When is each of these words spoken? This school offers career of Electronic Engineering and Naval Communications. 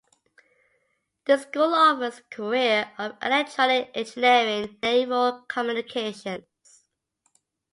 This 1.25 1.43
school 1.43 1.75
offers 1.75 2.23
career 2.31 2.91
of 2.97 3.15
Electronic 3.21 3.91
Engineering 3.93 4.63
and 4.63 4.81
Naval 4.81 5.43
Communications. 5.47 6.85